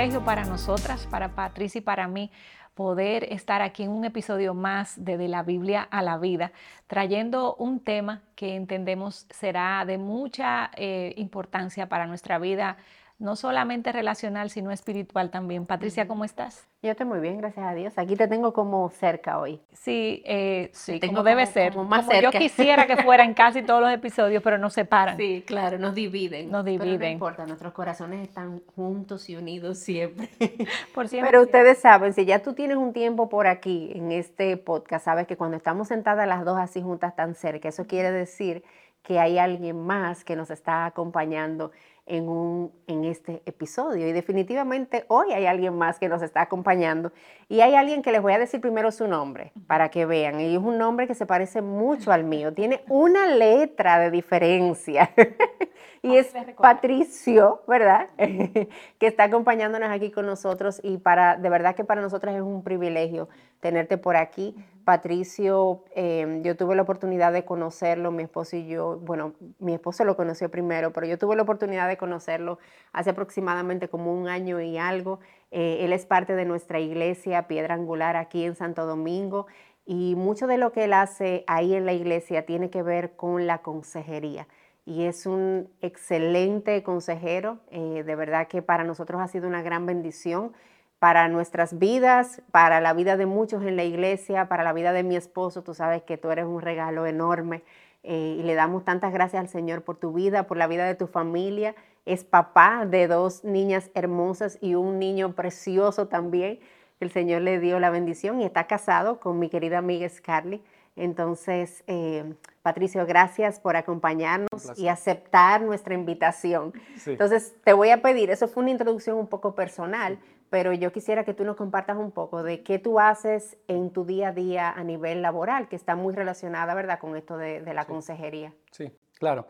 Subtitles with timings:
[0.00, 2.30] para nosotras, para Patricia y para mí,
[2.74, 6.52] poder estar aquí en un episodio más de De la Biblia a la Vida,
[6.86, 12.78] trayendo un tema que entendemos será de mucha eh, importancia para nuestra vida
[13.20, 15.66] no solamente relacional, sino espiritual también.
[15.66, 16.66] Patricia, ¿cómo estás?
[16.82, 17.92] Yo estoy muy bien, gracias a Dios.
[17.98, 19.60] Aquí te tengo como cerca hoy.
[19.74, 21.74] Sí, eh, sí, como debe ser.
[21.74, 22.22] Como más cerca.
[22.22, 25.18] Yo quisiera que fuera en casi todos los episodios, pero nos separan.
[25.18, 26.50] Sí, claro, nos dividen.
[26.50, 26.98] Nos dividen.
[26.98, 30.30] Pero no importa, nuestros corazones están juntos y unidos siempre.
[30.94, 31.30] por siempre.
[31.30, 35.26] Pero ustedes saben, si ya tú tienes un tiempo por aquí en este podcast, sabes
[35.26, 38.64] que cuando estamos sentadas las dos así juntas tan cerca, eso quiere decir
[39.02, 41.70] que hay alguien más que nos está acompañando
[42.10, 44.06] en, un, en este episodio.
[44.08, 47.12] Y definitivamente hoy hay alguien más que nos está acompañando.
[47.48, 50.40] Y hay alguien que les voy a decir primero su nombre para que vean.
[50.40, 52.52] Y es un nombre que se parece mucho al mío.
[52.52, 55.10] Tiene una letra de diferencia.
[56.02, 58.08] y es Patricio, ¿verdad?
[58.18, 60.80] que está acompañándonos aquí con nosotros.
[60.82, 63.28] Y para, de verdad que para nosotros es un privilegio
[63.60, 64.56] tenerte por aquí.
[64.84, 70.04] Patricio, em, yo tuve la oportunidad de conocerlo, mi esposo y yo, bueno, mi esposo
[70.04, 72.58] lo conoció primero, pero yo tuve la oportunidad de conocerlo
[72.92, 75.20] hace aproximadamente como un año y algo.
[75.52, 79.46] Eh, él es parte de nuestra iglesia Piedra Angular aquí en Santo Domingo
[79.86, 83.46] y mucho de lo que él hace ahí en la iglesia tiene que ver con
[83.46, 84.48] la consejería.
[84.84, 89.86] Y es un excelente consejero, eh, de verdad que para nosotros ha sido una gran
[89.86, 90.52] bendición
[91.00, 95.02] para nuestras vidas, para la vida de muchos en la iglesia, para la vida de
[95.02, 95.62] mi esposo.
[95.62, 97.62] Tú sabes que tú eres un regalo enorme
[98.02, 100.94] eh, y le damos tantas gracias al Señor por tu vida, por la vida de
[100.94, 101.74] tu familia.
[102.10, 106.58] Es papá de dos niñas hermosas y un niño precioso también.
[106.98, 110.60] El Señor le dio la bendición y está casado con mi querida amiga Scarlett.
[110.96, 116.72] Entonces, eh, Patricio, gracias por acompañarnos y aceptar nuestra invitación.
[117.06, 120.18] Entonces, te voy a pedir, eso fue una introducción un poco personal,
[120.50, 124.04] pero yo quisiera que tú nos compartas un poco de qué tú haces en tu
[124.04, 127.84] día a día a nivel laboral, que está muy relacionada, ¿verdad?, con esto de, la
[127.84, 128.52] consejería.
[128.72, 129.46] Sí, claro.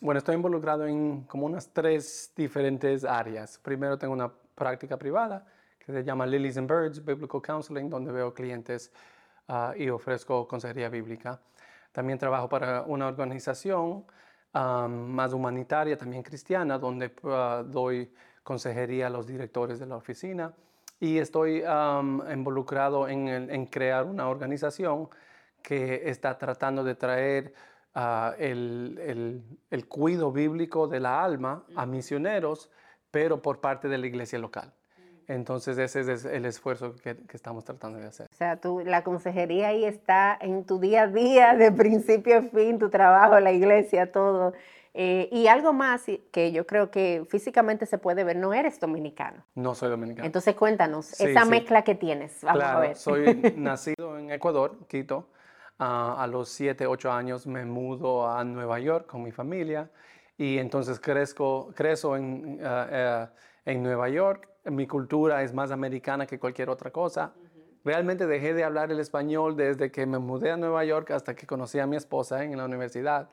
[0.00, 3.58] Bueno, estoy involucrado en como unas tres diferentes áreas.
[3.58, 5.46] Primero tengo una práctica privada
[5.78, 8.92] que se llama Lilies and Birds Biblical Counseling, donde veo clientes
[9.46, 11.40] ah, y ofrezco consejería bíblica.
[11.92, 14.04] También trabajo para una organización
[14.52, 18.12] más humanitaria, también cristiana, donde ah, doy
[18.42, 20.52] consejería a los directores de la oficina
[21.00, 21.62] y estoy
[22.32, 25.08] involucrado en, crear una organización
[25.62, 27.54] que está tratando de traer
[27.94, 32.70] ah, el, el, cuidado bíblico de la alma a misioneros,
[33.10, 34.72] pero por parte de la iglesia local.
[35.26, 38.28] Entonces ese es el esfuerzo que, que, estamos tratando de hacer.
[38.32, 42.42] O sea, tú, la consejería ahí está en tu día a día, de principio a
[42.42, 44.54] fin, tu trabajo, la iglesia, todo.
[45.00, 49.44] Eh, y algo más que yo creo que físicamente se puede ver, no eres dominicano.
[49.54, 50.26] No soy dominicano.
[50.26, 52.42] Entonces cuéntanos, esa mezcla que tienes.
[52.42, 52.96] Vamos a ver.
[52.96, 53.24] soy
[53.56, 55.28] nacido en Ecuador, Quito.
[55.80, 59.88] Ah, a los 7, 8 años me mudo a Nueva York con mi familia
[60.36, 63.26] y entonces crezco, crezo en, ah, eh,
[63.64, 64.48] en Nueva York.
[64.64, 67.32] Mi cultura es más americana que cualquier otra cosa.
[67.84, 71.46] Realmente dejé de hablar el español desde que me mudé a Nueva York hasta que
[71.46, 73.28] conocí a mi esposa en la universidad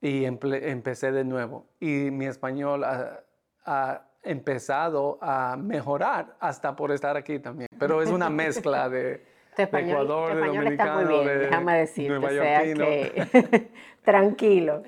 [0.00, 1.66] y empecé de nuevo.
[1.80, 7.68] Y mi español ha, empezado a mejorar hasta por estar aquí también.
[7.78, 9.24] Pero es una mezcla de,
[9.62, 13.68] Ecuador, de dominicano, de déjame decirte, o sea que
[14.08, 14.82] tranquilo.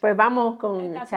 [0.00, 1.08] Pues vamos con las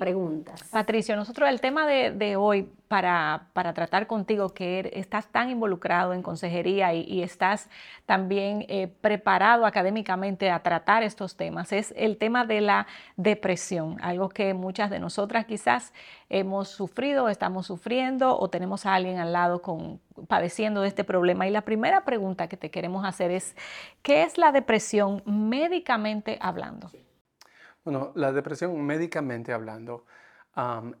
[0.00, 0.68] preguntas.
[0.72, 5.48] Patricio, nosotros el tema de, de hoy para, para, tratar contigo, que er, estás tan
[5.48, 7.70] involucrado en consejería y, estás
[8.04, 14.28] también eh, preparado académicamente a tratar estos temas, es el tema de la depresión, algo
[14.28, 15.94] que muchas de nosotras quizás
[16.28, 21.46] hemos sufrido, estamos sufriendo o tenemos a alguien al lado con, padeciendo de este problema.
[21.46, 23.56] Y la primera pregunta que te queremos hacer es,
[24.02, 26.71] ¿qué es la depresión médicamente hablando?
[27.84, 30.06] Bueno, la depresión médicamente hablando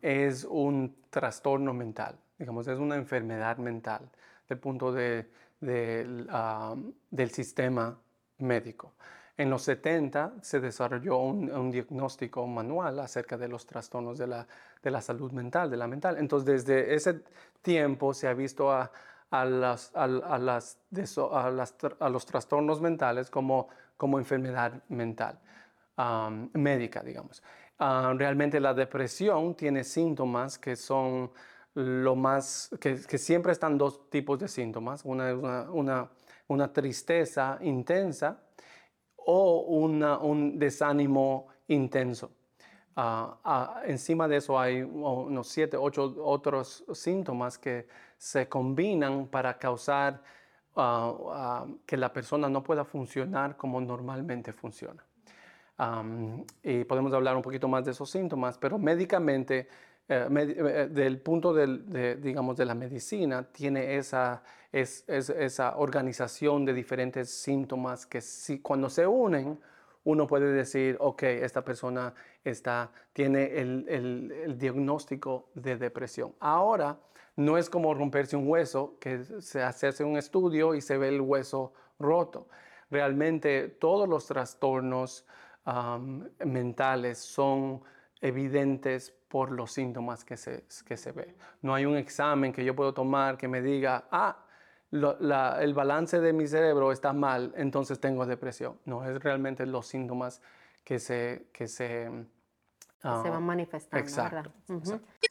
[0.00, 4.10] es un trastorno mental, digamos, es una enfermedad mental
[4.48, 5.28] del punto de,
[5.60, 7.96] del sistema
[8.38, 8.94] médico.
[9.36, 14.46] En los 70 se desarrolló un, diagnóstico manual acerca de los trastornos de la,
[14.82, 16.18] de la, salud mental, de la mental.
[16.18, 17.22] Entonces, desde ese
[17.62, 18.92] tiempo se ha visto a,
[19.30, 20.78] a, las, a, las,
[21.98, 25.40] a, los trastornos mentales como, como enfermedad mental,
[26.52, 27.42] médica, digamos.
[27.78, 31.32] Realmente la depresión tiene síntomas que son
[31.74, 35.04] lo más, que, siempre están dos tipos de síntomas.
[35.04, 35.32] Una
[35.70, 36.10] una,
[36.48, 38.42] una, tristeza intensa
[39.16, 42.30] o una, un desánimo intenso.
[42.94, 47.86] Ah, ah, encima de eso hay unos siete, ocho otros síntomas que
[48.18, 50.22] se combinan para causar
[50.76, 55.02] ah, que la persona no pueda funcionar como normalmente funciona.
[56.62, 59.68] Y podemos hablar un poquito más de esos síntomas, pero médicamente,
[60.08, 64.42] eh, eh, del punto de, digamos, de la medicina, tiene esa,
[64.72, 69.58] esa organización de diferentes síntomas que si, cuando se unen,
[70.04, 72.14] uno puede decir, ok, esta persona
[72.44, 76.34] está, tiene el, diagnóstico de depresión.
[76.40, 76.98] Ahora,
[77.36, 81.20] no es como romperse un hueso, que se hace un estudio y se ve el
[81.20, 82.48] hueso roto.
[82.90, 85.24] Realmente todos los trastornos
[86.44, 87.82] mentales son
[88.20, 91.34] evidentes por los síntomas que se, que se ve.
[91.62, 94.44] No hay un examen que yo puedo tomar que me diga, ah,
[94.92, 98.78] el balance de mi cerebro está mal, entonces tengo depresión.
[98.84, 100.42] No, es realmente los síntomas
[100.84, 101.48] que se...
[101.52, 102.10] Que se,
[103.00, 104.50] se van ah, manifestando, ¿verdad?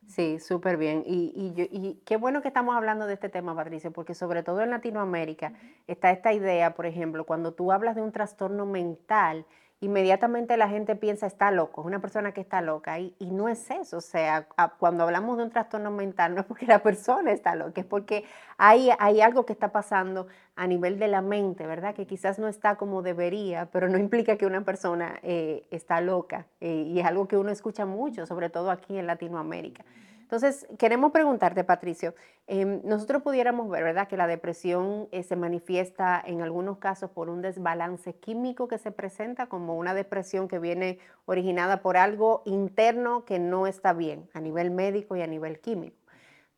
[0.08, 1.04] Sí, súper bien.
[1.06, 4.72] Y, y, qué bueno que estamos hablando de este tema, Patricia, porque sobre todo en
[4.72, 5.54] Latinoamérica
[5.88, 9.46] está esta idea, por ejemplo, cuando tú hablas de un trastorno mental,
[9.82, 13.50] inmediatamente la gente piensa está loco, es una persona que está loca y, y no
[13.50, 14.48] es eso, o sea,
[14.78, 18.24] cuando hablamos de un trastorno mental no es porque la persona está loca, es porque
[18.58, 21.96] hay, hay algo que está pasando a nivel de la mente, ¿verdad?
[21.96, 26.46] Que quizás no está como debería, pero no implica que una persona eh, está loca
[26.60, 29.84] eh, y es algo que uno escucha mucho, sobre todo aquí en Latinoamérica.
[30.32, 32.16] Entonces, queremos preguntarte, Patricio,
[32.48, 37.30] em, nosotros pudiéramos ver, ¿verdad?, que la depresión eh, se manifiesta en algunos casos por
[37.30, 43.26] un desbalance químico que se presenta, como una depresión que viene originada por algo interno
[43.26, 45.98] que no está bien a nivel médico y a nivel químico.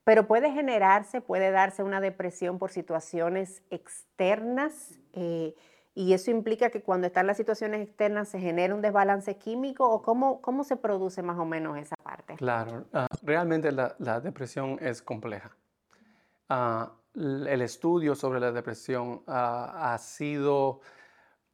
[0.03, 4.99] Pero puede generarse, puede darse una depresión por situaciones externas.
[5.13, 5.55] Eh,
[5.95, 10.01] y eso implica que cuando están las situaciones externas se genera un desbalance químico o
[10.01, 12.35] cómo, cómo se produce más o menos esa parte.
[12.35, 15.55] Claro, ah, realmente la, depresión es compleja.
[16.49, 20.81] Ah, el estudio sobre la depresión ah, ha sido,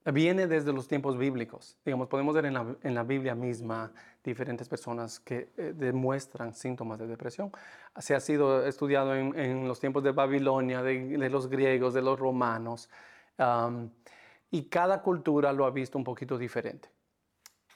[0.06, 1.78] viene desde los tiempos bíblicos.
[1.84, 3.92] Digamos, podemos ver en la, en la Biblia misma
[4.24, 7.52] diferentes personas que eh, demuestran síntomas de depresión.
[7.98, 12.18] Se ha sido estudiado en, en los tiempos de Babilonia, de, los griegos, de los
[12.18, 12.90] romanos
[14.52, 16.90] y cada cultura lo ha visto un poquito diferente.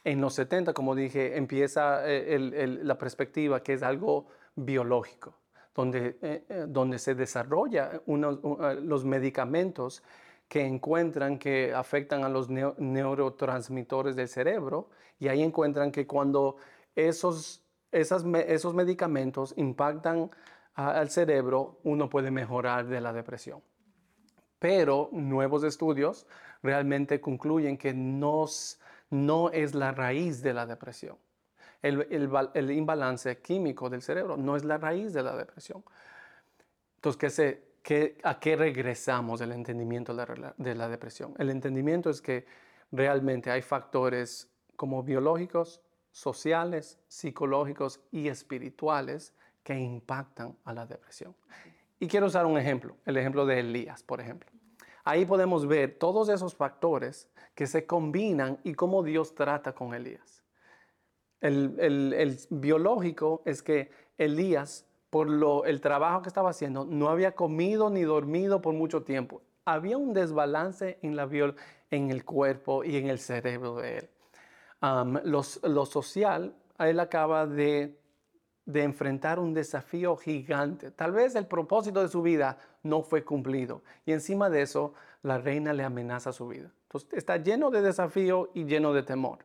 [0.03, 2.37] En los 70, como dije, empieza eh,
[2.81, 5.37] la perspectiva que es algo biológico,
[5.73, 10.03] donde, eh, eh, donde se desarrolla los medicamentos
[10.47, 14.89] que encuentran que afectan a los neurotransmitores del cerebro
[15.19, 16.57] y ahí encuentran que cuando
[16.95, 20.29] esos, esos medicamentos impactan
[20.73, 23.61] al cerebro, uno puede mejorar de la depresión.
[24.63, 26.25] Pero nuevos estudios
[26.61, 28.45] realmente concluyen que no,
[29.51, 31.17] es la raíz de la depresión.
[31.81, 32.07] El,
[32.53, 35.83] el, imbalance químico del cerebro no es la raíz de la depresión.
[36.95, 41.33] Entonces, ¿qué ¿a qué regresamos el entendimiento de la, de la depresión?
[41.39, 42.45] El entendimiento es que
[42.89, 45.81] realmente hay factores como biológicos,
[46.13, 51.35] sociales, psicológicos y espirituales que impactan a la depresión.
[51.99, 54.52] Y quiero usar un ejemplo, el ejemplo de Elías, por ejemplo.
[55.03, 60.43] Ahí podemos ver todos esos factores que se combinan y cómo Dios trata con Elías.
[61.41, 67.89] El, biológico es que Elías, por lo, el trabajo que estaba haciendo, no había comido
[67.89, 69.41] ni dormido por mucho tiempo.
[69.65, 71.29] Había un desbalance en, la
[71.91, 74.09] en el cuerpo y en el cerebro de él.
[74.81, 77.97] lo social, él acaba de
[78.65, 80.91] de enfrentar un desafío gigante.
[80.91, 83.81] Tal vez el propósito de su vida no fue cumplido.
[84.05, 86.71] Y encima de eso, la reina le amenaza su vida.
[86.83, 89.39] Entonces, está lleno de desafío y lleno de temor.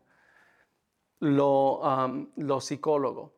[1.20, 3.32] Lo, um, psicólogo,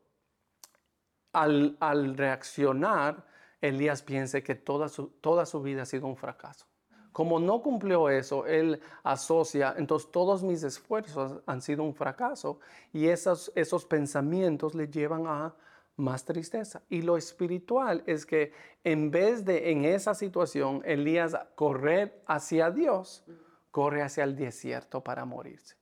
[1.33, 3.25] al, reaccionar,
[3.61, 6.67] Elías piensa que toda su, toda su vida ha sido un fracaso.
[7.13, 12.61] Como no cumplió eso, él asocia, entonces todos mis esfuerzos han sido un fracaso
[12.93, 15.55] y esos, esos pensamientos le llevan a
[16.01, 16.83] más tristeza.
[16.89, 18.53] Y lo espiritual es que
[18.85, 23.25] en vez de en esa situación Elías correr hacia Dios,
[23.71, 25.77] corre hacia el desierto para morirse.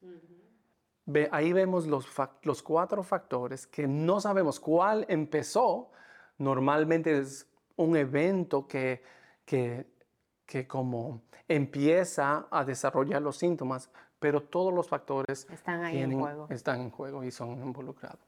[1.07, 2.07] Ve, ahí vemos los,
[2.43, 5.91] los cuatro factores que no sabemos cuál empezó.
[6.37, 7.47] Normalmente es
[7.77, 9.03] un evento que,
[9.47, 9.87] que,
[10.45, 16.47] que como empieza a desarrollar los síntomas, pero todos los factores están ahí en juego.
[16.51, 18.21] Están en juego y son involucrados.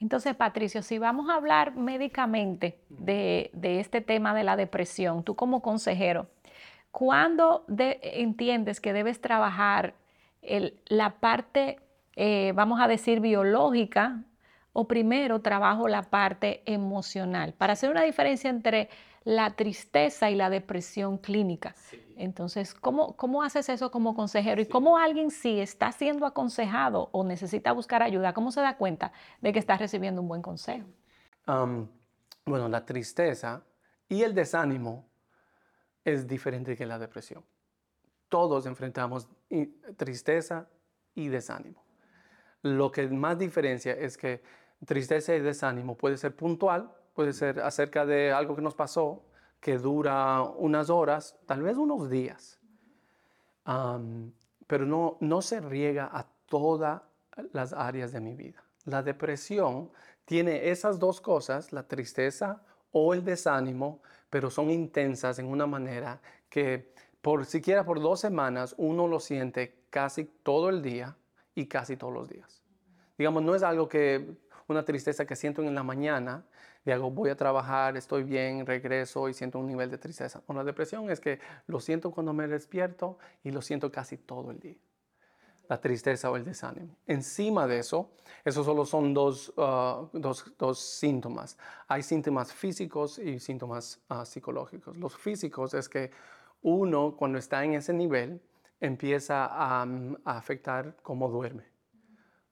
[0.00, 5.60] Entonces, Patricio, si vamos a hablar médicamente de, este tema de la depresión, tú como
[5.60, 6.28] consejero,
[6.90, 9.94] ¿cuándo entiendes que debes trabajar
[10.40, 11.78] la parte
[12.20, 14.24] eh, vamos a decir, biológica,
[14.72, 18.88] o primero trabajo la parte emocional, para hacer una diferencia entre
[19.28, 21.74] la tristeza y la depresión clínica.
[22.16, 24.62] Entonces, ¿cómo, ¿cómo, haces eso como consejero?
[24.62, 29.12] ¿Y cómo alguien si está siendo aconsejado o necesita buscar ayuda, cómo se da cuenta
[29.42, 30.88] de que está recibiendo un buen consejo?
[32.44, 33.64] bueno, la tristeza
[34.08, 35.06] y el desánimo
[36.04, 37.44] es diferente que la depresión.
[38.30, 39.28] Todos enfrentamos
[39.96, 40.68] tristeza
[41.14, 41.84] y desánimo.
[42.62, 44.42] Lo que más diferencia es que
[44.86, 49.24] tristeza y desánimo puede ser puntual, puede ser acerca de algo que nos pasó,
[49.58, 52.60] que dura unas horas, tal vez unos días,
[54.68, 57.02] pero no, no se riega a todas
[57.52, 58.62] las áreas de mi vida.
[58.84, 59.90] La depresión
[60.26, 66.20] tiene esas dos cosas, la tristeza o el desánimo, pero son intensas en una manera
[66.48, 71.16] que por siquiera por dos semanas uno lo siente casi todo el día
[71.56, 72.62] y casi todos los días.
[73.18, 74.36] Digamos, no es algo que
[74.68, 76.44] una tristeza que siento en la mañana,
[76.88, 80.42] de algo voy a trabajar, estoy bien, regreso y siento un nivel de tristeza.
[80.48, 84.58] La depresión es que lo siento cuando me despierto y lo siento casi todo el
[84.58, 84.76] día.
[85.68, 86.96] La tristeza o el desánimo.
[87.06, 91.58] Encima de eso, esos solo son dos, uh, dos, síntomas.
[91.88, 94.96] Hay síntomas físicos y síntomas uh, psicológicos.
[94.96, 96.10] Los físicos es que
[96.62, 98.40] uno cuando está en ese nivel
[98.80, 101.64] empieza a, a afectar cómo duerme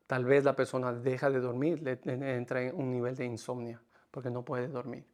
[0.07, 1.99] Tal vez la persona deja de dormir, le,
[2.37, 3.81] entra en un nivel de insomnio
[4.17, 5.05] porque no puede dormir.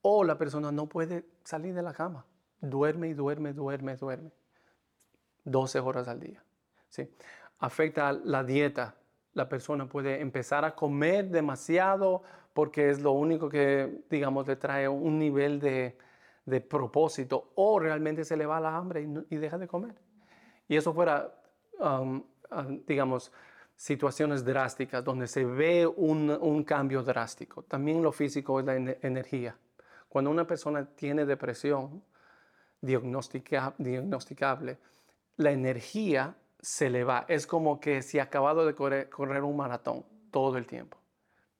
[0.00, 2.26] O la persona no puede salir de la cama.
[2.60, 4.32] Duerme y duerme, duerme, duerme.
[5.44, 6.42] 12 horas al día.
[6.88, 7.08] ¿sí?
[7.60, 8.96] Afecta la dieta.
[9.34, 14.88] La persona puede empezar a comer demasiado porque es lo único que, digamos, le trae
[14.88, 15.96] un nivel de,
[16.68, 19.94] propósito o realmente se le va la hambre y, deja de comer.
[20.66, 21.32] Y eso fuera,
[21.78, 23.30] um, um, digamos,
[23.82, 27.64] situaciones drásticas donde se ve un, cambio drástico.
[27.64, 29.56] También lo físico es la energía.
[30.08, 32.00] Cuando una persona tiene depresión
[32.80, 34.78] diagnosticable,
[35.36, 37.24] la energía se le va.
[37.26, 40.96] Es como que si acabado de correr, correr un maratón todo el tiempo.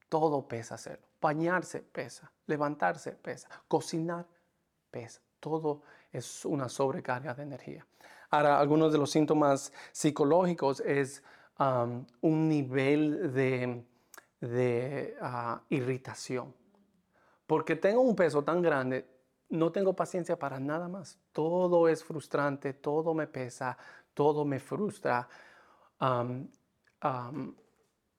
[0.09, 1.05] Todo pesa hacerlo.
[1.21, 4.29] Bañarse pesa, levantarse pesa, cocinar
[4.93, 5.21] pesa.
[5.41, 7.85] Todo es una sobrecarga de energía.
[8.31, 11.25] Ahora, algunos de los síntomas psicológicos es
[11.59, 13.32] un nivel
[14.40, 16.54] de, ah, irritación.
[17.47, 19.06] Porque tengo un peso tan grande,
[19.50, 21.18] no tengo paciencia para nada más.
[21.32, 23.76] Todo es frustrante, todo me pesa,
[24.14, 25.28] todo me frustra.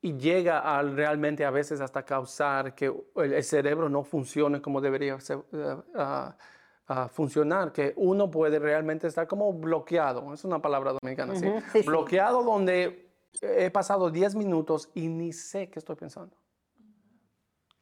[0.02, 5.18] y llega a realmente a veces hasta causar que el, cerebro no funcione como debería
[5.18, 6.36] eh, ah,
[6.88, 11.34] ah, funcionar, que uno puede realmente estar como bloqueado, es una palabra dominicana,
[11.86, 13.03] bloqueado donde
[13.42, 16.36] he pasado 10 minutos y ni sé qué estoy pensando.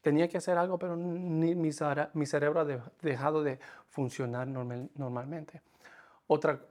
[0.01, 2.65] Tenía que hacer algo, pero mi, cerebro ha
[3.01, 5.61] dejado de funcionar normalmente.
[6.27, 6.65] Otra,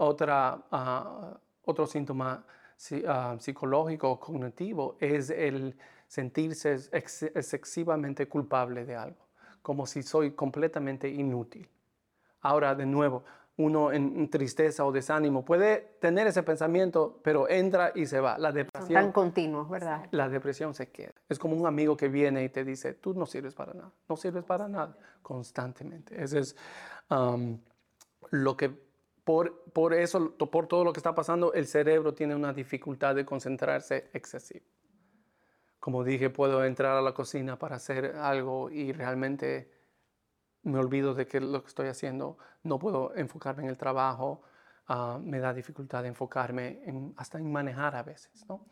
[0.73, 2.45] ah, otro síntoma
[2.91, 5.77] uh, psicológico o cognitivo es el
[6.09, 9.29] sentirse excesivamente culpable de algo,
[9.63, 11.69] como si soy completamente inútil.
[12.41, 13.23] Ahora, de nuevo,
[13.61, 15.45] uno en tristeza o desánimo.
[15.45, 18.39] Puede tener ese pensamiento, pero entra y se va.
[18.39, 18.95] La depresión.
[18.95, 20.07] tan continuos, ¿verdad?
[20.13, 21.13] La depresión se queda.
[21.29, 24.17] Es como un amigo que viene y te dice, tú no sirves para nada, no
[24.17, 26.23] sirves para nada, constantemente.
[26.23, 26.57] Ese es
[27.11, 27.59] um,
[28.31, 28.71] lo que,
[29.25, 33.27] por, por eso, por todo lo que está pasando, el cerebro tiene una dificultad de
[33.27, 34.65] concentrarse excesiva.
[35.79, 39.80] Como dije, puedo entrar a la cocina para hacer algo y realmente
[40.63, 44.43] me olvido de que lo que estoy haciendo, no puedo enfocarme en el trabajo,
[44.89, 48.45] ah, me da dificultad de enfocarme en, hasta en manejar a veces.
[48.49, 48.67] ¿no?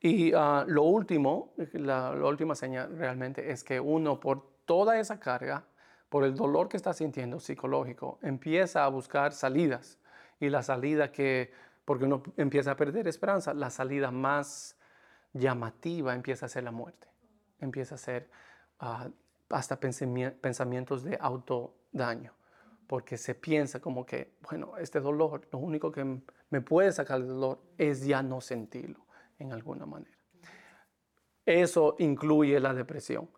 [0.00, 5.64] Y ah, lo último, la, última señal realmente es que uno por toda esa carga,
[6.08, 9.98] por el dolor que está sintiendo psicológico, empieza a buscar salidas.
[10.40, 11.52] Y la salida que,
[11.84, 14.76] porque uno empieza a perder esperanza, la salida más
[15.32, 17.08] llamativa empieza a ser la muerte.
[17.60, 18.30] Empieza a ser
[18.80, 19.10] uh,
[19.50, 22.34] hasta pensamientos de autodaño,
[22.86, 26.04] porque se piensa como que, bueno, este dolor, lo único que
[26.50, 29.06] me puede sacar del dolor es ya no sentirlo
[29.38, 30.16] en alguna manera.
[31.44, 33.30] Eso incluye la depresión.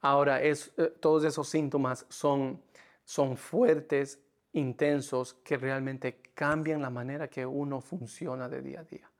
[0.00, 2.62] Ahora, es, eh, todos esos síntomas son,
[3.04, 4.20] son fuertes,
[4.52, 9.10] intensos, que realmente cambian la manera que uno funciona de día a día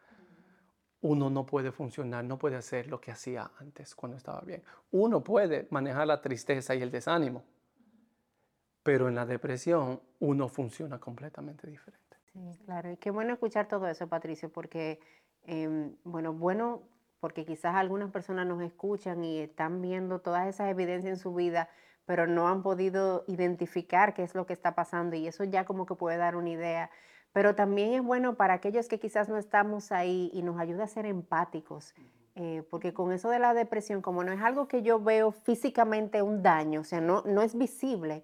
[1.00, 4.62] uno no puede funcionar, no puede hacer lo que hacía antes cuando estaba bien.
[4.90, 7.44] Uno puede manejar la tristeza y el desánimo,
[8.82, 12.16] pero en la depresión uno funciona completamente diferente.
[12.32, 12.90] Sí, claro.
[12.90, 15.00] Y qué bueno escuchar todo eso, Patricio, porque,
[15.44, 16.82] em, bueno, bueno
[17.20, 21.68] porque quizás algunas personas nos escuchan y están viendo todas esas evidencias en su vida,
[22.06, 25.84] pero no han podido identificar qué es lo que está pasando y eso ya como
[25.84, 26.90] que puede dar una idea.
[27.32, 30.88] Pero también es bueno para aquellos que quizás no estamos ahí y nos ayuda a
[30.88, 31.94] ser empáticos,
[32.34, 36.22] eh, porque con eso de la depresión, como no es algo que yo veo físicamente
[36.22, 38.22] un daño, o sea, no, no es visible,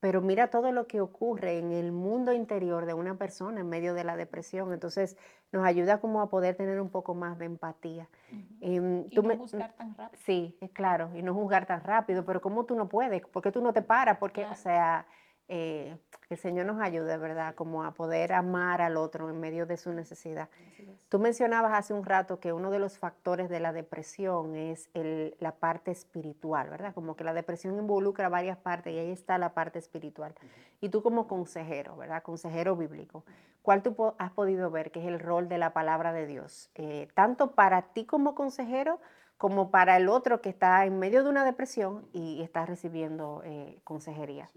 [0.00, 3.94] pero mira todo lo que ocurre en el mundo interior de una persona en medio
[3.94, 4.72] de la depresión.
[4.72, 5.16] Entonces
[5.52, 8.08] nos ayuda como a poder tener un poco más de empatía.
[8.60, 10.22] Em, y no juzgar tan rápido.
[10.24, 13.26] Sí, es claro, y no juzgar tan rápido, pero ¿cómo tú no puedes?
[13.26, 14.18] ¿Por qué tú no te paras?
[14.18, 15.06] Porque, o sea,
[15.48, 15.96] eh,
[16.28, 17.54] que el Señor nos ayude, ¿verdad?
[17.54, 20.48] Como a poder amar al otro en medio de su necesidad.
[21.08, 24.90] Tú mencionabas hace un rato que uno de los factores de la depresión es
[25.38, 26.94] la parte espiritual, ¿verdad?
[26.94, 30.34] Como que la depresión involucra varias partes y ahí está la parte espiritual.
[30.80, 32.24] Y tú como consejero, ¿verdad?
[32.24, 33.24] Consejero bíblico,
[33.62, 36.70] ¿cuál tú has podido ver que es el rol de la palabra de Dios?
[36.74, 39.00] Eh, tanto para ti como consejero
[39.38, 43.78] como para el otro que está en medio de una depresión y está recibiendo eh,
[43.84, 44.50] consejería.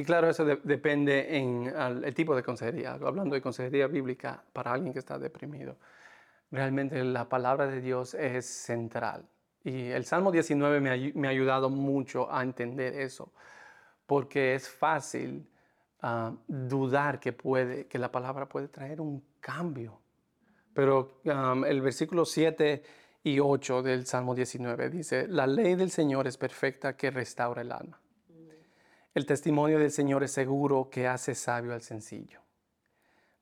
[0.00, 1.66] Y claro, eso depende en
[2.02, 2.92] el tipo de consejería.
[2.94, 5.76] Hablando de consejería bíblica para alguien que está deprimido,
[6.50, 9.28] realmente la palabra de Dios es central.
[9.62, 13.34] Y el Salmo 19 me, ha ayudado mucho a entender eso,
[14.06, 15.46] porque es fácil
[16.00, 20.00] ah, dudar que, puede, que la palabra puede traer un cambio.
[20.72, 22.82] Pero el versículo 7
[23.24, 27.70] y 8 del Salmo 19 dice, la ley del Señor es perfecta que restaura el
[27.70, 27.99] alma.
[29.12, 32.40] El testimonio del Señor es seguro que hace sabio al sencillo.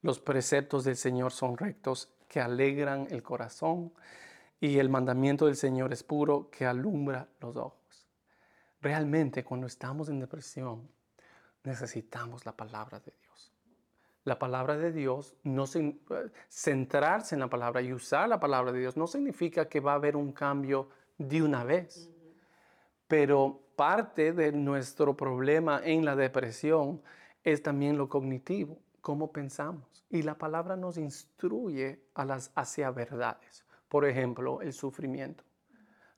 [0.00, 3.92] Los preceptos del Señor son rectos que alegran el corazón
[4.60, 8.08] y el mandamiento del Señor es puro que alumbra los ojos.
[8.80, 10.88] Realmente cuando estamos en depresión
[11.64, 13.52] necesitamos la palabra de Dios.
[14.24, 15.66] La palabra de Dios, no
[16.48, 19.96] centrarse en la palabra y usar la palabra de Dios no significa que va a
[19.96, 22.10] haber un cambio de una vez.
[23.06, 27.00] Pero parte de nuestro problema en la depresión
[27.44, 30.04] es también lo cognitivo, cómo pensamos.
[30.10, 33.64] Y la palabra nos instruye a las, hacia verdades.
[33.88, 35.44] Por ejemplo, el sufrimiento.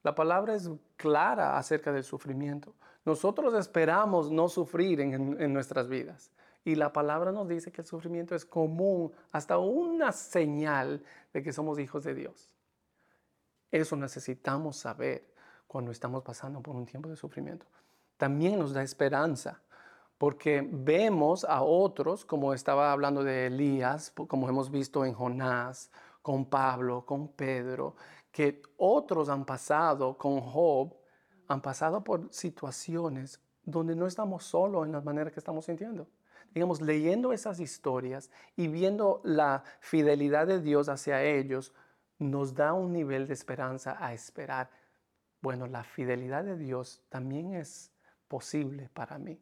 [0.02, 2.74] La palabra es clara acerca del sufrimiento.
[3.04, 6.32] Nosotros esperamos no sufrir en, en, nuestras vidas.
[6.64, 11.02] Y la palabra nos dice que el sufrimiento es común, hasta una señal
[11.34, 12.54] de que somos hijos de Dios.
[13.70, 15.29] Eso necesitamos saber
[15.70, 17.64] cuando estamos pasando por un tiempo de sufrimiento.
[18.16, 19.62] También nos da esperanza,
[20.18, 26.44] porque vemos a otros, como estaba hablando de Elías, como hemos visto en Jonás, con
[26.44, 27.94] Pablo, con Pedro,
[28.33, 30.92] que otros han pasado con Job,
[31.46, 36.09] han pasado por situaciones donde no estamos solos en la manera que estamos sintiendo.
[36.52, 41.72] Digamos, leyendo esas historias y viendo la fidelidad de Dios hacia ellos,
[42.18, 44.79] nos da un nivel de esperanza a esperar
[45.42, 47.92] bueno, la fidelidad de Dios también es
[48.29, 49.40] posible para mí.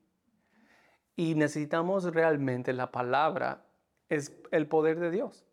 [1.16, 3.64] Y necesitamos realmente la palabra,
[4.08, 5.44] es el poder de Dios.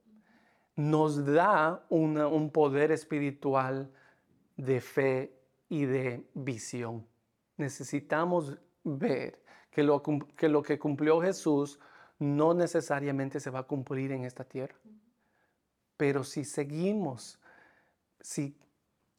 [0.76, 3.92] Nos da un poder espiritual
[4.58, 5.36] de fe
[5.70, 7.08] y de visión.
[7.58, 11.80] Necesitamos ver que lo, que lo que cumplió Jesús
[12.20, 14.76] no necesariamente se va a cumplir en esta tierra.
[15.98, 17.40] Pero si seguimos,
[18.20, 18.58] si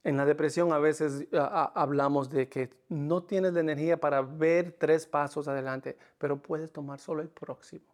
[0.07, 5.05] en la depresión a veces hablamos de que no tienes la energía para ver tres
[5.05, 7.85] pasos adelante, pero puedes tomar solo el próximo.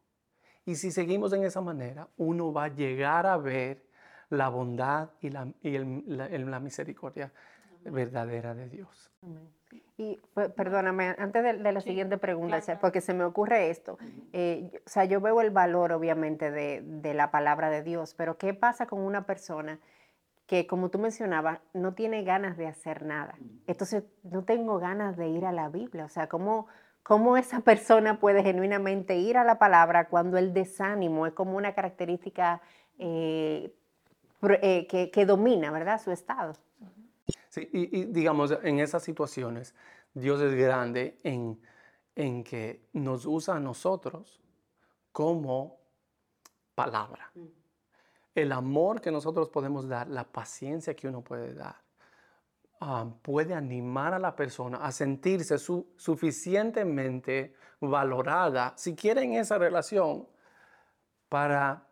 [0.66, 3.82] Y si seguimos en esa manera, uno va a llegar a ver
[4.28, 7.32] la bondad y la, la, misericordia
[7.82, 9.10] verdadera de Dios.
[9.96, 10.20] Y
[10.54, 13.96] perdóname, antes de, la siguiente pregunta, porque se me ocurre esto.
[14.34, 18.36] Eh, o sea, yo veo el valor, obviamente, de, de la palabra de Dios, pero
[18.36, 19.80] ¿qué pasa con una persona?
[20.46, 23.34] Que como tú mencionabas, no tiene ganas de hacer nada.
[23.66, 26.04] Entonces, no tengo ganas de ir a la Biblia.
[26.04, 26.66] O sea, ¿cómo,
[27.02, 31.74] cómo esa persona puede genuinamente ir a la palabra cuando el desánimo es como una
[31.74, 32.60] característica
[32.98, 33.74] eh,
[34.62, 36.00] eh, que, que, domina, ¿verdad?
[36.00, 36.54] Su estado.
[37.48, 39.74] Sí, y, digamos, en esas situaciones,
[40.14, 41.60] Dios es grande en,
[42.16, 44.40] en que nos usa a nosotros
[45.12, 45.78] como
[46.74, 47.30] palabra
[48.34, 51.76] el amor que nosotros podemos dar, la paciencia que uno puede dar,
[53.22, 60.26] puede animar a la persona a sentirse suficientemente valorada, si quieren esa relación,
[61.28, 61.86] para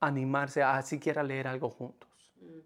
[0.00, 2.08] animarse a siquiera leer algo juntos.
[2.40, 2.60] Mm.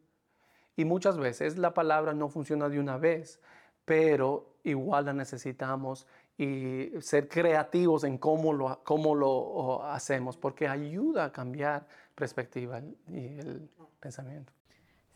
[0.77, 3.40] Y muchas veces la palabra no funciona de una vez,
[3.85, 11.27] pero igual la necesitamos y ser creativos en cómo lo, cómo lo hacemos, porque ayuda
[11.27, 13.68] a cambiar perspectiva y el
[14.01, 14.53] pensamiento.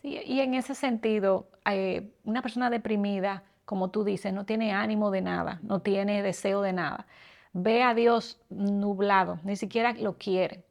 [0.01, 5.11] Sí, y en ese sentido, eh, una persona deprimida, como tú dices, no tiene ánimo
[5.11, 7.05] de nada, no tiene deseo de nada.
[7.51, 10.63] Ve a Dios nublado, ni siquiera lo quiere.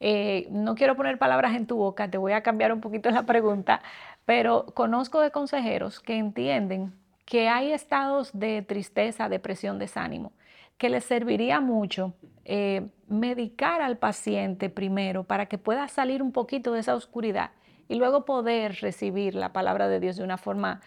[0.00, 3.26] Eh, no quiero poner palabras en tu boca, te voy a cambiar un poquito la
[3.26, 3.82] pregunta,
[4.24, 6.94] pero conozco de consejeros que entienden
[7.30, 10.32] que hay estados de tristeza, depresión, desánimo,
[10.78, 12.12] que les serviría mucho
[12.44, 17.52] eh, medicar al paciente primero para que pueda salir un poquito de esa oscuridad
[17.88, 20.80] y luego poder recibir la palabra de Dios de una forma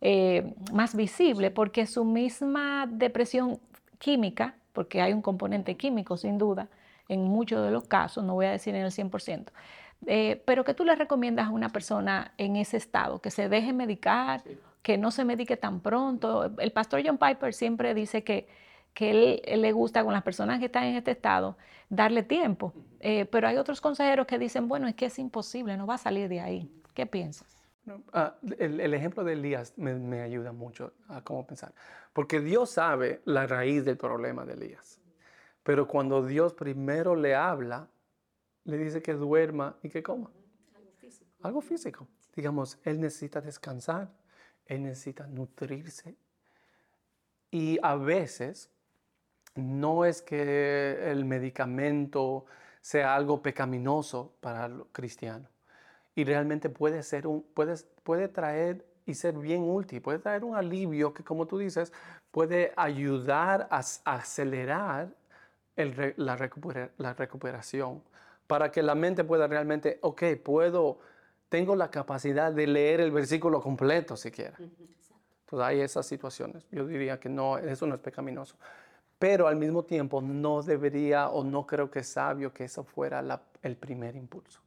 [0.00, 3.60] eh, más visible, porque su misma depresión
[3.98, 6.68] química, porque hay un componente químico sin duda
[7.08, 9.52] en muchos de los casos, no voy a decir en el 100%,
[10.06, 13.72] eh, pero que tú le recomiendas a una persona en ese estado, que se deje
[13.72, 14.42] medicar,
[14.86, 16.44] que no se medique tan pronto.
[16.58, 18.46] El pastor John Piper siempre dice que
[18.96, 19.10] que
[19.44, 21.58] él, le gusta con las personas que están en este estado,
[21.90, 22.72] darle tiempo.
[23.00, 25.98] Eh, pero hay otros consejeros que dicen, bueno, es que es imposible, no va a
[25.98, 26.72] salir de ahí.
[26.94, 27.62] ¿Qué piensas?
[28.14, 31.74] Ah, el, ejemplo de Elías me, ayuda mucho a cómo pensar,
[32.14, 34.98] porque Dios sabe la raíz del problema de Elías.
[35.62, 37.88] Pero cuando Dios primero le habla,
[38.64, 40.30] le dice que duerma y que coma.
[40.74, 41.30] Algo físico.
[41.42, 42.08] Algo físico.
[42.34, 44.10] Digamos, él necesita descansar,
[44.66, 46.16] él necesita nutrirse.
[47.50, 48.70] Y a veces
[49.54, 52.44] no es que el medicamento
[52.80, 55.48] sea algo pecaminoso para el cristiano.
[56.14, 60.56] Y realmente puede, ser un, puede, puede traer y ser bien útil, puede traer un
[60.56, 61.92] alivio que, como tú dices,
[62.30, 65.08] puede ayudar a, acelerar
[65.76, 68.02] la recuperación
[68.46, 70.98] para que la mente pueda realmente, ok, puedo,
[71.48, 74.56] tengo la capacidad de leer el versículo completo siquiera.
[74.58, 76.66] Entonces hay esas situaciones.
[76.70, 78.56] Yo diría que no, eso no es pecaminoso
[79.18, 83.24] pero al mismo tiempo no debería o no creo que es sabio que eso fuera
[83.62, 84.60] el primer impulso.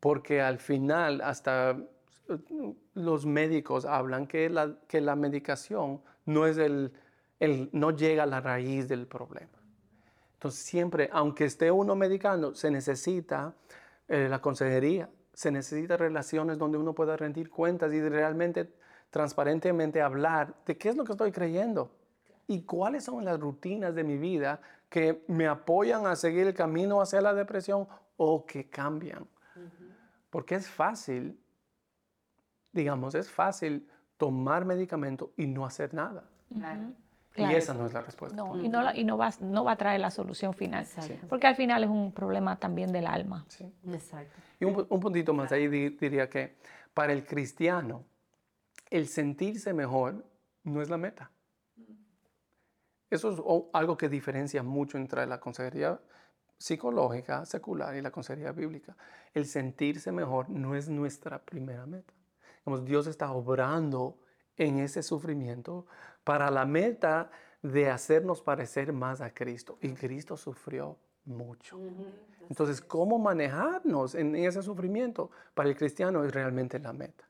[0.00, 1.76] Porque al final hasta
[2.28, 6.92] uh, los médicos hablan que la, que la medicación no, es el,
[7.72, 9.50] no llega a la raíz del problema.
[10.34, 13.54] Entonces siempre, aunque esté uno medicando, se necesita
[14.08, 18.72] eh, la consejería, se necesita relaciones donde uno pueda rendir cuentas y realmente
[19.10, 21.94] transparentemente hablar de qué es lo que estoy creyendo
[22.46, 27.02] y cuáles son las rutinas de mi vida que me apoyan a seguir el camino
[27.02, 29.28] hacia la depresión o que cambian.
[30.30, 31.38] Porque es fácil,
[32.72, 36.24] digamos, es fácil tomar medicamento y no hacer nada.
[37.36, 38.36] Y esa no es la respuesta.
[38.36, 40.86] No, y, no, y no, va, no va a traer la solución final.
[41.28, 43.44] Porque al final es un problema también del alma.
[43.48, 43.72] Sí.
[43.88, 44.40] Exacto.
[44.58, 46.56] Y un, un puntito más ahí diría que
[46.94, 48.04] para el cristiano,
[48.90, 50.24] el sentirse mejor
[50.64, 51.30] no es la meta.
[53.10, 53.40] Eso es
[53.72, 56.00] algo que diferencia mucho entre la consejería
[56.58, 58.96] psicológica secular y la consejería bíblica.
[59.34, 62.14] El sentirse mejor no es nuestra primera meta.
[62.84, 64.18] Dios está obrando
[64.56, 65.86] en ese sufrimiento
[66.26, 67.30] para la meta
[67.62, 69.78] de hacernos parecer más a Cristo.
[69.80, 71.78] Y Cristo sufrió mucho.
[72.50, 77.24] Entonces, ¿cómo manejarnos en ese sufrimiento para el cristiano es realmente la meta?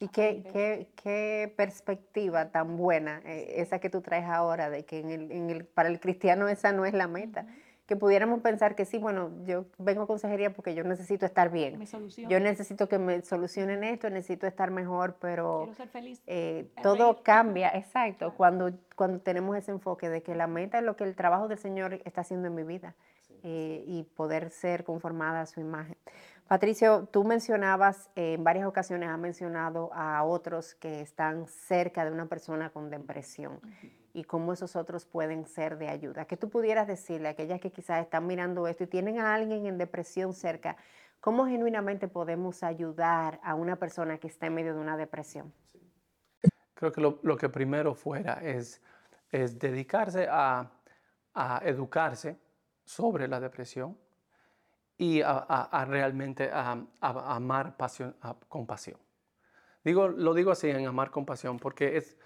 [0.00, 4.98] Y qué, qué, qué, perspectiva tan buena eh, esa que tú traes ahora, de que
[4.98, 7.46] en el, en el, para el cristiano esa no es la meta.
[7.92, 11.78] Que pudiéramos pensar que sí, bueno, yo vengo a consejería porque yo necesito estar bien.
[12.26, 16.22] Yo necesito que me solucionen esto, necesito estar mejor, pero ser feliz.
[16.26, 20.96] Eh, todo cambia, exacto, cuando, cuando tenemos ese enfoque de que la meta es lo
[20.96, 22.94] que el trabajo del Señor está haciendo en mi vida
[23.42, 25.98] eh, y poder ser conformada a su imagen.
[26.48, 32.10] Patricio, tú mencionabas, eh, en varias ocasiones has mencionado a otros que están cerca de
[32.10, 33.60] una persona con depresión
[34.12, 36.26] y cómo esos otros pueden ser de ayuda.
[36.26, 39.66] ¿Qué tú pudieras decirle a aquellas que quizás están mirando esto y tienen a alguien
[39.66, 40.76] en depresión cerca?
[41.20, 45.52] ¿Cómo genuinamente podemos ayudar a una persona que está en medio de una depresión?
[46.74, 48.82] Creo que lo, que primero fuera es,
[49.30, 50.70] es dedicarse a,
[51.32, 52.38] a educarse
[52.84, 53.96] sobre la depresión
[54.98, 58.14] y a, realmente a, amar pasión,
[58.48, 58.98] con pasión.
[59.84, 62.16] Digo, lo digo así en amar con pasión porque es,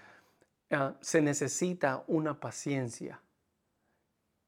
[0.71, 3.21] ah, se necesita una paciencia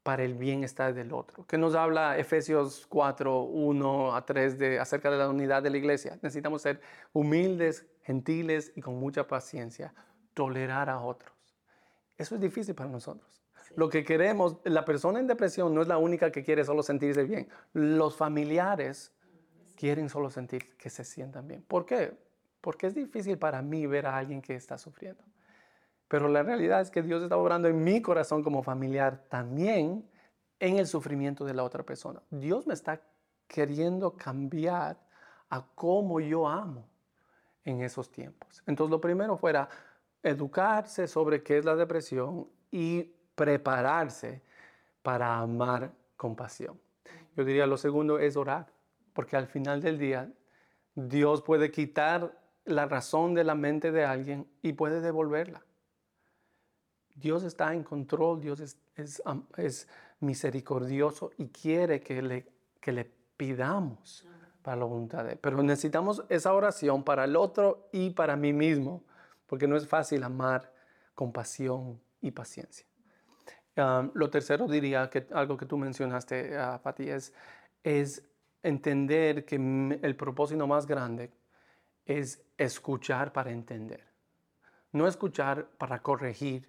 [0.02, 1.46] para el bienestar del otro.
[1.46, 5.76] Que nos habla Efesios 4, 1 a 3 de, acerca de la unidad de la
[5.76, 6.18] iglesia.
[6.22, 6.81] Necesitamos ser
[7.12, 9.92] humildes, gentiles y con mucha paciencia,
[10.33, 11.35] tolerar a otros.
[12.16, 13.42] Eso es difícil para nosotros.
[13.76, 17.24] Lo que queremos, la persona en depresión no es la única que quiere solo sentirse
[17.24, 17.48] bien.
[17.74, 19.12] Los familiares
[19.76, 21.62] quieren solo sentir que se sientan bien.
[21.62, 22.16] ¿Por qué?
[22.61, 25.22] Porque es difícil para mí ver a alguien que está sufriendo.
[26.09, 30.09] Pero la realidad es que Dios está obrando en mi corazón como familiar también
[30.59, 32.23] en el sufrimiento de la otra persona.
[32.31, 33.01] Dios me está
[33.47, 34.99] queriendo cambiar
[35.51, 36.88] a cómo yo amo
[37.64, 38.62] en esos tiempos.
[38.66, 39.68] Entonces lo primero fuera
[40.23, 44.42] educarse sobre qué es la depresión y prepararse
[45.03, 46.79] para amar con pasión.
[47.37, 48.66] Yo diría lo segundo es orar,
[49.12, 50.31] porque al final del día
[50.94, 55.62] Dios puede quitar la razón de la mente de alguien y puede devolverla.
[57.20, 58.76] Dios está en control, Dios es,
[59.57, 59.88] es,
[60.20, 62.46] misericordioso y quiere que le,
[62.81, 63.04] que le
[63.37, 64.26] pidamos
[64.62, 65.38] para la voluntad de Él.
[65.40, 69.04] Pero necesitamos esa oración para el otro y para mí mismo,
[69.46, 70.72] porque no es fácil amar
[71.14, 72.87] con pasión y paciencia.
[73.76, 77.33] Um, lo tercero diría que algo que tú mencionaste, uh, Pati, es,
[77.85, 78.28] es
[78.61, 79.54] entender que
[80.02, 81.31] el propósito más grande
[82.04, 84.04] es escuchar para entender.
[84.90, 86.68] No escuchar para corregir,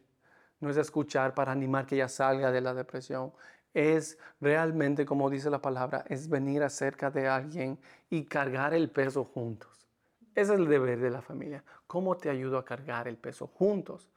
[0.59, 3.31] no es escuchar para animar que ella salga de la depresión,
[3.73, 9.23] es realmente, como dice la palabra, es venir acerca de alguien y cargar el peso
[9.23, 9.87] juntos.
[10.35, 11.63] Ese es el deber de la familia.
[11.87, 14.09] ¿Cómo te ayudo a cargar el peso juntos?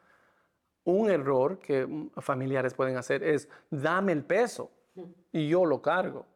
[0.85, 4.71] Un error que familiares pueden hacer es, dame el peso
[5.33, 6.27] y yo lo cargo.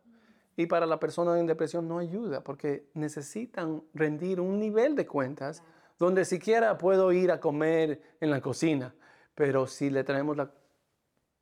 [0.57, 5.63] Y para la persona en depresión no ayuda porque necesitan rendir un nivel de cuentas
[5.99, 8.95] donde siquiera puedo ir a comer en la cocina,
[9.37, 10.37] pero si le traemos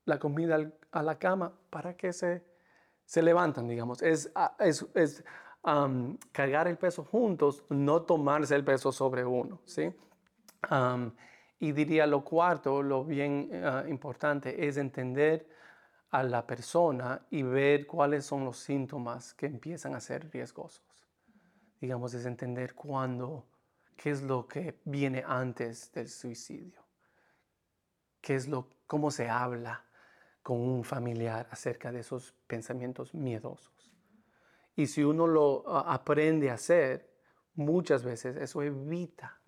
[0.04, 0.59] la, comida
[0.90, 2.44] a la cama, ¿para qué se,
[3.07, 4.02] se levantan, digamos?
[4.02, 5.24] Es, ah, es, es
[6.33, 9.90] cargar el peso juntos, no tomarse el peso sobre uno, ¿sí?
[11.59, 15.48] y diría lo cuarto, lo bien ah, importante, es entender
[16.11, 20.83] a la persona y ver cuáles son los síntomas que empiezan a ser riesgosos.
[21.80, 23.46] Digamos, es entender cuándo,
[23.96, 26.84] qué es lo que viene antes del suicidio,
[28.24, 29.84] qué es lo, cómo se habla
[30.42, 33.92] con un familiar acerca de esos pensamientos miedosos.
[34.74, 37.08] Y si uno lo aprende a hacer,
[37.54, 39.38] muchas veces eso evita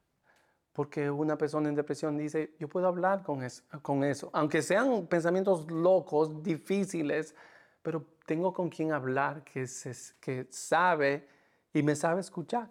[0.76, 5.06] porque una persona en depresión dice, yo puedo hablar con eso, con eso, aunque sean
[5.06, 7.34] pensamientos locos, difíciles,
[7.82, 11.26] pero tengo con quien hablar que, se, que sabe
[11.72, 12.70] y me sabe escuchar.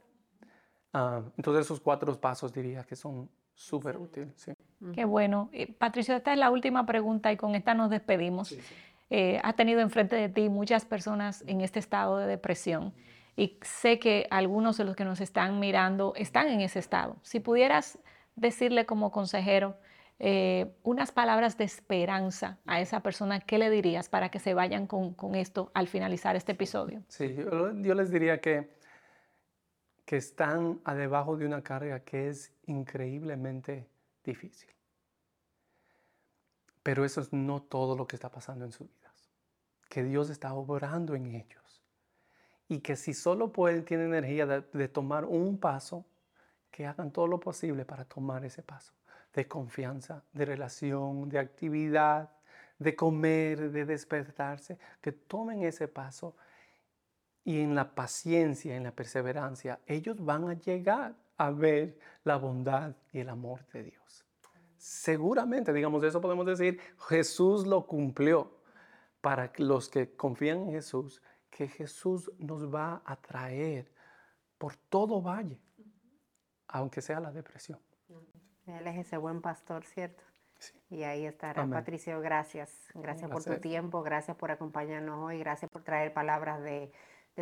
[0.93, 4.51] Ah, entonces esos cuatro pasos diría que son súper útiles.
[4.93, 5.49] Qué bueno.
[5.53, 8.55] Eh, Patricio, esta es la última pregunta y con esta nos despedimos.
[9.09, 12.93] Eh, has tenido enfrente de ti muchas personas en este estado de depresión
[13.35, 17.17] y sé que algunos de los que nos están mirando están en ese estado.
[17.21, 17.99] Si pudieras
[18.35, 19.77] decirle como consejero
[20.17, 24.87] eh, unas palabras de esperanza a esa persona, ¿qué le dirías para que se vayan
[24.87, 27.03] con, esto al finalizar este episodio?
[27.09, 28.69] Sí, yo, les diría que,
[30.05, 33.87] que están debajo de una carga que es increíblemente
[34.25, 34.69] difícil.
[36.83, 39.29] Pero eso es no todo lo que está pasando en sus vidas.
[39.89, 41.65] Que Dios está obrando en ellos
[42.67, 46.05] y que si solo pueden, tienen energía de, tomar un paso,
[46.71, 48.93] que hagan todo lo posible para tomar ese paso
[49.33, 52.29] de confianza, de relación, de actividad,
[52.79, 56.35] de comer, de despertarse, que tomen ese paso
[57.43, 62.95] y en la paciencia, en la perseverancia, ellos van a llegar a ver la bondad
[63.11, 64.25] y el amor de Dios.
[64.77, 68.55] Seguramente, digamos, eso podemos decir, Jesús lo cumplió
[69.21, 73.91] para los que confían en Jesús que Jesús nos va a traer
[74.57, 75.59] por todo valle,
[76.67, 77.79] aunque sea la depresión.
[78.67, 80.23] Él es ese buen pastor, ¿cierto?
[80.59, 80.73] Sí.
[80.89, 81.65] Y ahí estará.
[81.67, 82.71] Patricio, gracias.
[82.93, 86.91] Gracias por tu tiempo, gracias por acompañarnos hoy, gracias por traer palabras de,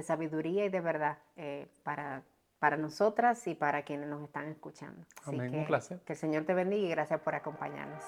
[0.01, 2.23] sabiduría y de verdad eh, para,
[2.63, 5.05] para nosotras y para quienes nos están escuchando.
[5.25, 5.53] Amén.
[5.53, 5.99] Un placer.
[6.05, 8.01] Que el Señor te bendiga y gracias por acompañarnos.